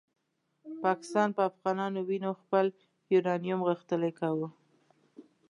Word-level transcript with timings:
پاکستان 0.83 1.29
په 1.37 1.41
افغانانو 1.51 1.99
وینو 2.09 2.31
خپل 2.41 2.65
یورانیوم 3.13 3.61
غښتلی 3.69 4.11
کاوه. 4.19 4.49